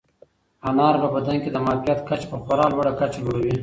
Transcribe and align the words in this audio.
انار 0.69 0.95
په 1.01 1.07
بدن 1.15 1.35
کې 1.43 1.49
د 1.51 1.57
معافیت 1.65 1.99
کچه 2.07 2.27
په 2.31 2.37
خورا 2.43 2.65
لوړه 2.73 2.91
کچه 2.99 3.19
لوړوي. 3.25 3.55